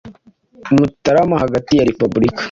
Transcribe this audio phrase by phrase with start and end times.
[0.75, 2.39] mutarama hagati ya repubulika